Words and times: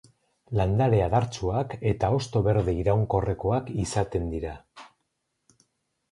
Landare 0.59 0.99
adartsuak 1.07 1.75
eta 1.89 2.07
hosto 2.15 2.41
berde 2.47 2.73
iraunkorrekoak 2.83 3.69
izaten 3.83 4.25
dira. 4.33 4.55